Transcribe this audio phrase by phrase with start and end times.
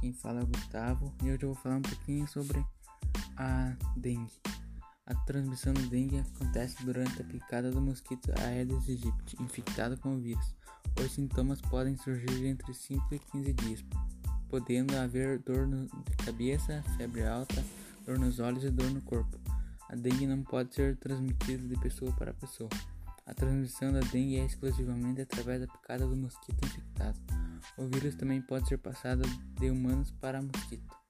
[0.00, 2.64] quem fala é o Gustavo e hoje eu vou falar um pouquinho sobre
[3.36, 4.32] a dengue.
[5.06, 10.18] A transmissão da dengue acontece durante a picada do mosquito Aedes aegypti infectado com o
[10.18, 10.54] vírus.
[10.98, 13.84] Os sintomas podem surgir entre 5 e 15 dias,
[14.48, 17.64] podendo haver dor de cabeça, febre alta,
[18.04, 19.38] dor nos olhos e dor no corpo.
[19.88, 22.70] A dengue não pode ser transmitida de pessoa para pessoa.
[23.24, 27.05] A transmissão da dengue é exclusivamente através da picada do mosquito infectado.
[27.76, 29.22] O vírus também pode ser passado
[29.58, 31.05] de humanos para mosquito.